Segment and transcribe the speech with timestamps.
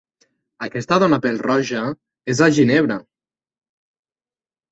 [0.67, 1.83] Aquesta dona pel-roja:
[2.35, 2.97] és a Ginebra.